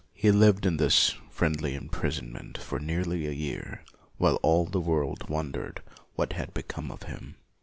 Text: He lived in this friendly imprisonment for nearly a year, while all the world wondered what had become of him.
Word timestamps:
He 0.15 0.31
lived 0.31 0.65
in 0.65 0.77
this 0.77 1.11
friendly 1.29 1.75
imprisonment 1.75 2.57
for 2.57 2.79
nearly 2.79 3.27
a 3.27 3.31
year, 3.33 3.83
while 4.17 4.39
all 4.41 4.65
the 4.65 4.81
world 4.81 5.29
wondered 5.29 5.83
what 6.15 6.33
had 6.33 6.55
become 6.55 6.89
of 6.89 7.03
him. 7.03 7.35